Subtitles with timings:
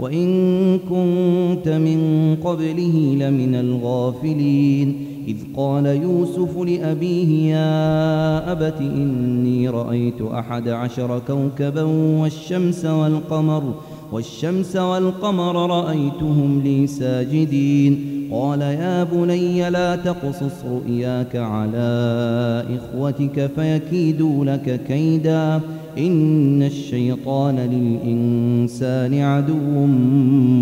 [0.00, 2.00] وإن كنت من
[2.44, 5.06] قبله لمن الغافلين.
[5.28, 11.82] إذ قال يوسف لأبيه يا أبت إني رأيت أحد عشر كوكبا
[12.20, 13.74] والشمس والقمر
[14.12, 18.12] والشمس والقمر رأيتهم لي ساجدين.
[18.32, 25.60] قال يا بني لا تقصص رؤياك على إخوتك فيكيدوا لك كيدا.
[25.98, 29.86] إن الشيطان للإنسان عدو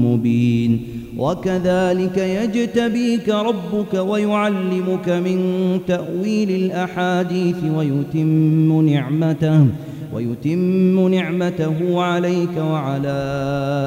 [0.04, 0.80] مبين
[1.18, 5.38] وكذلك يجتبيك ربك ويعلمك من
[5.86, 9.66] تأويل الأحاديث ويتم نعمته
[10.14, 13.18] ويتم نعمته عليك وعلى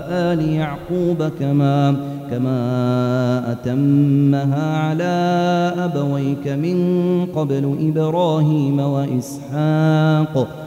[0.10, 1.96] آل يعقوب كما
[2.32, 5.14] كما أتمها على
[5.78, 6.78] أبويك من
[7.26, 10.67] قبل إبراهيم وإسحاق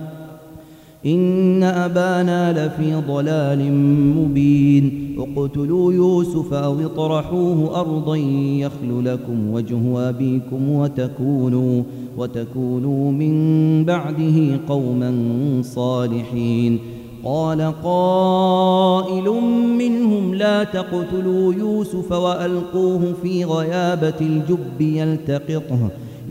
[1.05, 3.73] إن أبانا لفي ضلال
[4.17, 5.15] مبين.
[5.19, 11.83] اقتلوا يوسف أو اطرحوه أرضا يخل لكم وجه أبيكم وتكونوا
[12.17, 15.13] وتكونوا من بعده قوما
[15.61, 16.79] صالحين.
[17.23, 19.29] قال قائل
[19.77, 25.89] منهم لا تقتلوا يوسف وألقوه في غيابة الجب يلتقطه.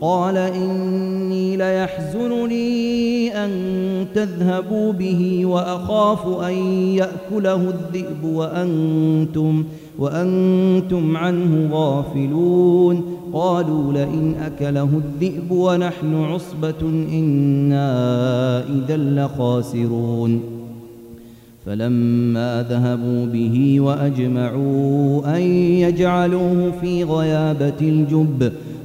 [0.00, 3.50] قال إني ليحزنني أن
[4.14, 6.52] تذهبوا به وأخاف أن
[6.94, 9.64] يأكله الذئب وأنتم
[9.98, 13.04] وأنتم عنه غافلون.
[13.32, 16.82] قالوا لئن أكله الذئب ونحن عصبة
[17.12, 17.88] إنا
[18.60, 20.40] إذا لخاسرون.
[21.66, 25.42] فلما ذهبوا به وأجمعوا أن
[25.82, 28.52] يجعلوه في غيابة الجب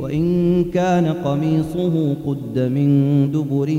[0.00, 3.76] وإن كان قميصه قد من دبر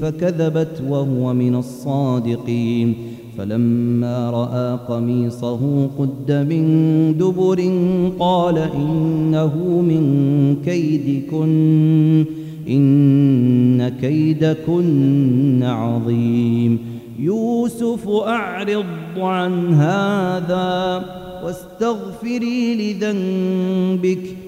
[0.00, 2.94] فكذبت وهو من الصادقين.
[3.38, 6.64] فلما رأى قميصه قد من
[7.18, 7.72] دبر
[8.18, 9.56] قال إنه
[9.88, 12.24] من كيدكن
[12.68, 16.78] إن كيدكن عظيم.
[17.18, 18.84] يوسف أعرض
[19.16, 21.04] عن هذا
[21.44, 24.47] واستغفري لذنبك.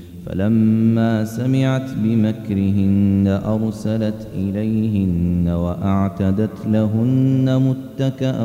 [0.31, 7.61] فلما سمعت بمكرهن أرسلت إليهن وأعتدت لهن
[7.99, 8.43] متكأ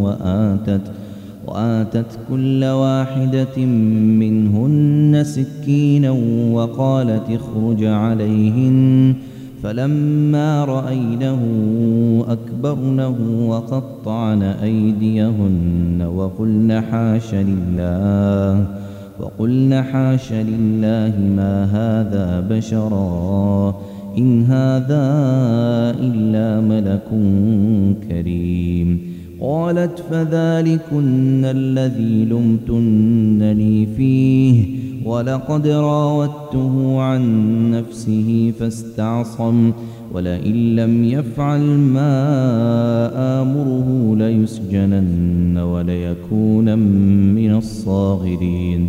[0.00, 0.80] وآتت
[1.46, 3.64] وآتت كل واحدة
[4.20, 6.10] منهن سكينا
[6.52, 9.14] وقالت اخرج عليهن
[9.62, 11.40] فلما رأينه
[12.28, 13.16] أكبرنه
[13.48, 18.87] وقطعن أيديهن وقلن حاش لله
[19.20, 23.74] وقلن حاش لله ما هذا بشرا
[24.18, 25.06] إن هذا
[26.00, 27.08] إلا ملك
[28.08, 29.00] كريم.
[29.40, 34.66] قالت فذلكن الذي لمتنني فيه
[35.04, 37.22] ولقد راودته عن
[37.70, 39.72] نفسه فاستعصم
[40.14, 42.12] ولئن لم يفعل ما
[43.42, 46.78] آمره ليسجنن وليكون
[47.34, 48.88] من الصاغرين.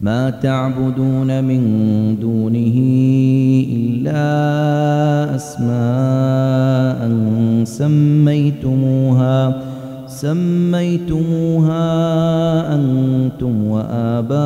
[0.00, 1.62] ما تعبدون من
[2.20, 2.76] دونه
[3.76, 4.24] إلا
[5.36, 7.00] أسماء
[7.64, 9.62] سميتموها
[10.06, 11.84] سميتموها
[12.74, 14.38] أنتم وآباؤكم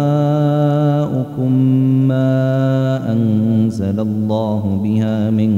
[2.09, 5.51] ما أنزل الله بها من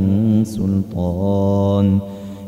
[0.45, 1.99] سلطان.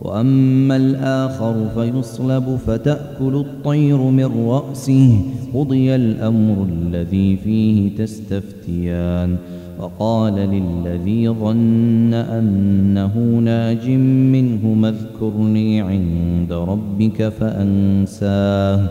[0.00, 5.20] وأما الآخر فيصلب فتأكل الطير من رأسه
[5.54, 9.36] قضي الأمر الذي فيه تستفتيان.
[9.80, 18.88] وقال للذي ظن أنه ناج منه اذكرني عند ربك فأنساه.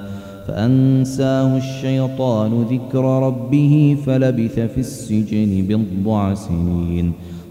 [0.47, 7.13] فأنساه الشيطان ذكر ربه فلبث في السجن بضع سنين.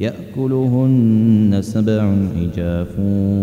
[0.00, 2.88] يأكلهن سبع عجاف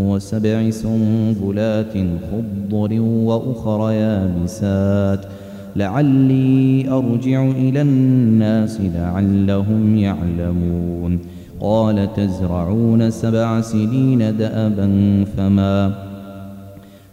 [0.10, 1.94] وسبع سنبلات
[2.32, 5.26] خضر وأخر يابسات.
[5.76, 11.20] لعلي أرجع إلى الناس لعلهم يعلمون.
[11.62, 15.96] قال تزرعون سبع سنين دأبا فما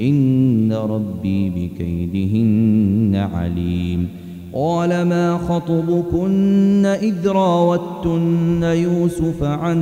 [0.00, 4.08] إن ربي بكيدهن عليم.
[4.54, 9.80] قال ما خطبكن إذ راوتن يوسف عن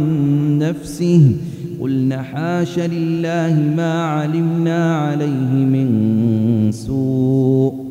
[0.58, 1.37] نفسه؟
[1.80, 5.88] قلن حاش لله ما علمنا عليه من
[6.73, 7.87] سوء.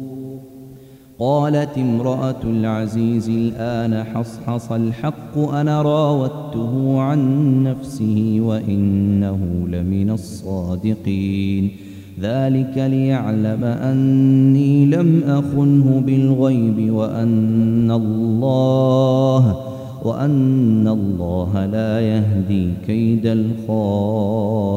[1.20, 11.85] قالت امرأة العزيز الآن حصحص الحق أنا راودته عن نفسه وإنه لمن الصادقين.
[12.22, 19.58] ذلك ليعلم أني لم أخنه بالغيب وأن الله
[20.06, 24.76] وأن الله لا يهدي كيد الخائنين.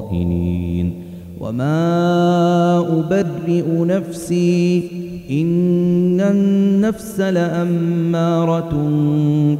[1.40, 4.90] وما أبرئ نفسي
[5.30, 8.72] إن النفس لأمارة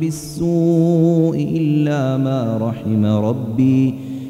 [0.00, 3.94] بالسوء إلا ما رحم ربي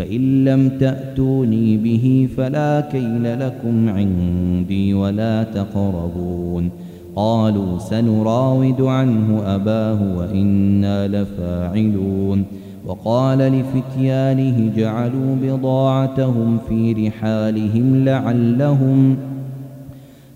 [0.00, 6.70] فإن لم تأتوني به فلا كيل لكم عندي ولا تقربون.
[7.16, 12.44] قالوا سنراود عنه أباه وإنا لفاعلون.
[12.86, 19.16] وقال لفتيانه جعلوا بضاعتهم في رحالهم لعلهم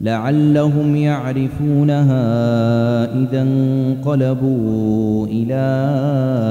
[0.01, 2.25] لعلهم يعرفونها
[3.23, 5.65] إذا انقلبوا إلى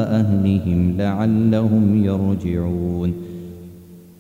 [0.10, 3.14] أهلهم لعلهم يرجعون.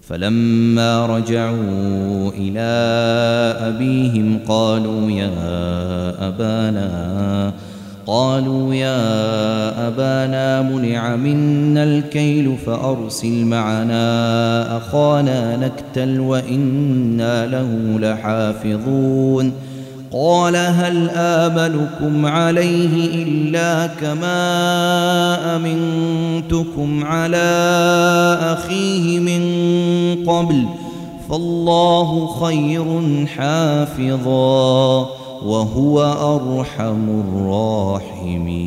[0.01, 2.71] فلما رجعوا إلى
[3.59, 5.31] أبيهم قالوا يا
[6.27, 7.53] أبانا
[8.07, 19.51] قالوا يا أبانا منع منا الكيل فأرسل معنا أخانا نكتل وإنا له لحافظون.
[20.11, 24.35] قال هل آمنكم عليه إلا كما
[25.55, 27.37] أمنتكم على
[28.41, 29.43] أخيه من
[30.27, 30.63] قبل
[31.29, 35.22] فالله خير حافظاً.
[35.45, 38.63] وهو أرحم الراحمين.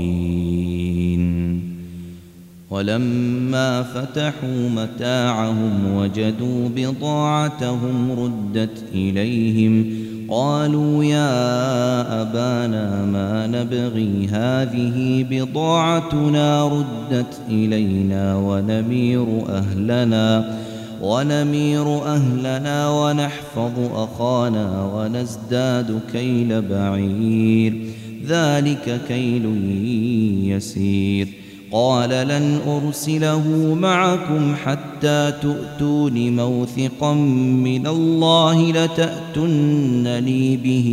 [2.70, 9.86] ولما فتحوا متاعهم وجدوا بضاعتهم ردت إليهم
[10.30, 19.46] قالوا يا أبانا ما نبغي هذه بضاعتنا ردت إلينا ونمير أهلنا.
[19.46, 20.75] ونمير أهلنا
[22.88, 27.86] ونحفظ أخانا ونزداد كيل بعير.
[28.28, 29.46] ذلك كيل
[30.44, 31.28] يسير.
[31.72, 40.88] قال لن أرسله معكم حتى تؤتون موثقا من الله لتأتنني به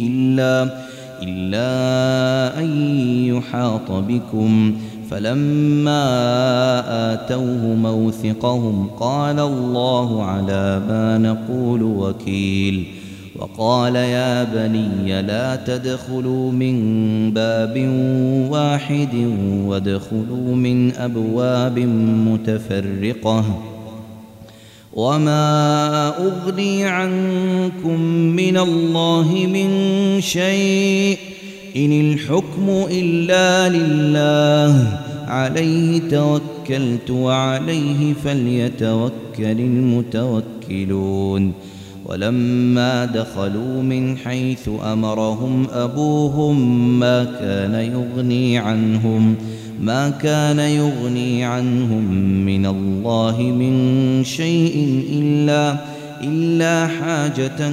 [0.00, 0.84] إلا
[1.22, 4.93] إلا أن يحاط بكم ۖ.
[5.14, 6.04] فلما
[7.12, 12.84] آتوه موثقهم قال الله على ما نقول وكيل
[13.36, 16.76] وقال يا بني لا تدخلوا من
[17.30, 17.88] باب
[18.50, 19.14] واحد
[19.66, 21.78] وادخلوا من أبواب
[22.28, 23.44] متفرقة
[24.92, 28.00] وما أغني عنكم
[28.36, 31.33] من الله من شيء
[31.76, 41.52] إن الحكم إلا لله عليه توكلت وعليه فليتوكل المتوكلون.
[42.06, 49.34] ولما دخلوا من حيث أمرهم أبوهم ما كان يغني عنهم
[49.80, 52.04] ما كان يغني عنهم
[52.46, 55.76] من الله من شيء إلا
[56.22, 57.70] إلا حاجة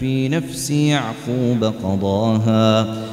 [0.00, 3.05] في نفس يعقوب قضاها.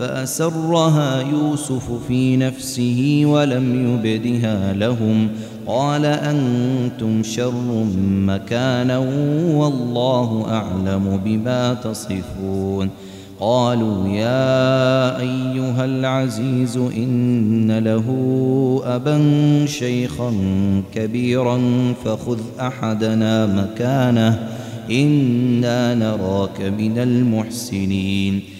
[0.00, 5.28] فأسرها يوسف في نفسه ولم يبدها لهم.
[5.66, 7.84] قال أنتم شر
[8.26, 8.98] مكانا
[9.54, 12.90] والله أعلم بما تصفون.
[13.40, 18.06] قالوا يا أيها العزيز إن له
[18.84, 19.18] أبا
[19.66, 20.32] شيخا
[20.94, 21.60] كبيرا
[22.04, 24.48] فخذ أحدنا مكانه
[24.90, 28.59] إنا نراك من المحسنين.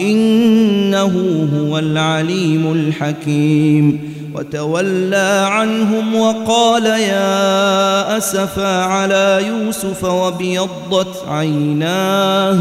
[0.00, 4.14] إنه هو العليم الحكيم.
[4.34, 12.58] وتولى عنهم وقال يا أسفا على يوسف وابيضت عيناه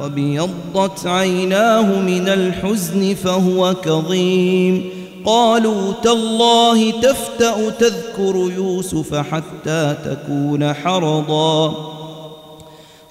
[0.00, 4.84] وابيضت عيناه من الحزن فهو كظيم.
[5.24, 11.74] قالوا تالله تفتأ تذكر يوسف حتى تكون حرضا.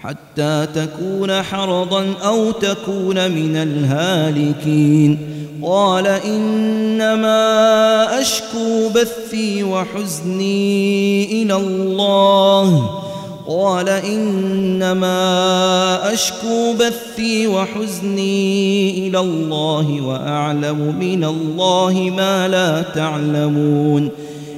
[0.03, 5.17] حتى تكون حرضا أو تكون من الهالكين.
[5.63, 7.39] قال إنما
[8.21, 12.89] أشكو بثي وحزني إلى الله.
[13.47, 15.13] قال إنما
[16.13, 24.09] أشكو بثي وحزني إلى الله وأعلم من الله ما لا تعلمون.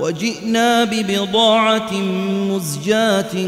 [0.00, 1.92] وجئنا ببضاعة
[2.50, 3.46] مزجاة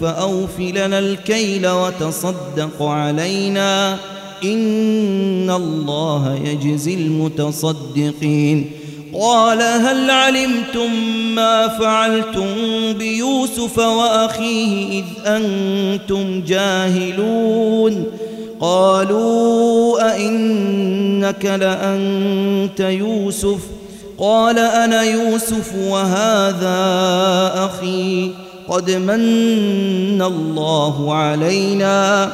[0.00, 3.96] فأوف لنا الكيل وتصدق علينا.
[4.44, 8.70] إن الله يجزي المتصدقين.
[9.14, 10.94] قال هل علمتم
[11.34, 12.46] ما فعلتم
[12.98, 18.04] بيوسف وأخيه إذ أنتم جاهلون؟
[18.60, 23.77] قالوا أئنك لأنت يوسف؟
[24.18, 26.78] قال أنا يوسف وهذا
[27.54, 28.30] أخي
[28.68, 32.32] قد من الله علينا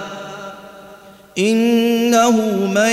[1.38, 2.30] إنه
[2.74, 2.92] من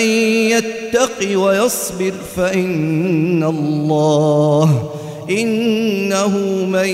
[0.51, 4.91] يتق ويصبر فإن الله
[5.29, 6.87] إنه من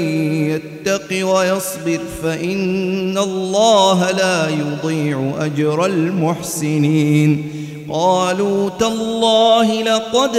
[0.49, 7.56] يتق ويصبر فإن الله لا يضيع أجر المحسنين
[7.91, 10.35] قالوا تالله لقد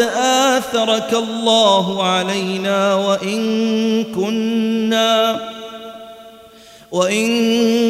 [0.56, 5.40] آثرك الله علينا وإن كنا
[6.92, 7.28] وإن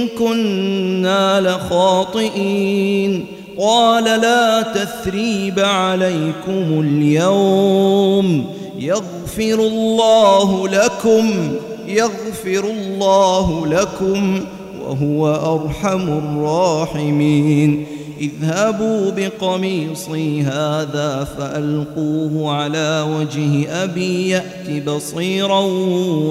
[0.08, 3.26] كنا لخاطئين
[3.58, 8.46] قال لا تثريب عليكم اليوم
[8.78, 14.44] يغفر الله لكم يغفر الله لكم
[14.86, 25.60] وهو أرحم الراحمين اذهبوا بقميصي هذا فألقوه على وجه أبي يأت بصيرا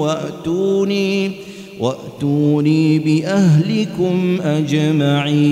[0.00, 1.30] وأتوني
[1.80, 5.48] وأتوني بأهلكم أجمعين.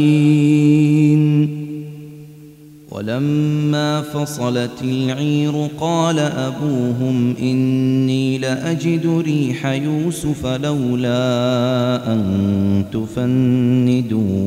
[2.91, 14.47] ولما فصلت العير قال أبوهم إني لأجد ريح يوسف لولا أن تفندون.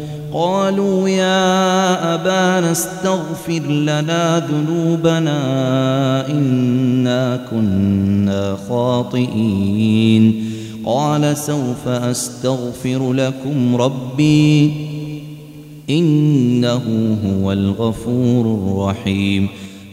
[0.33, 5.39] قالوا يا أبانا استغفر لنا ذنوبنا
[6.29, 10.45] إنا كنا خاطئين.
[10.85, 14.71] قال سوف أستغفر لكم ربي
[15.89, 19.47] إنه هو الغفور الرحيم.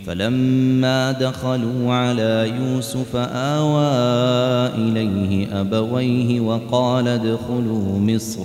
[0.06, 3.90] فلما دخلوا على يوسف آوى
[4.74, 8.44] إليه أبويه وقال ادخلوا مصر.